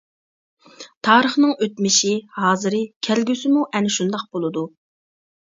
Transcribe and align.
تارىخنىڭ 1.07 1.51
ئۆتمۈشى، 1.65 2.13
ھازىرى، 2.39 2.81
كەلگۈسىمۇ 3.09 3.67
ئەنە 3.73 3.93
شۇنداق 3.99 4.25
بولىدۇ. 4.35 4.65